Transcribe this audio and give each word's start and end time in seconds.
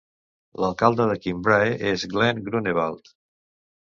L'alcalde 0.63 1.07
de 1.11 1.17
Kinbrae 1.27 1.77
és 1.93 2.07
Glen 2.15 2.41
Grunewald. 2.49 3.13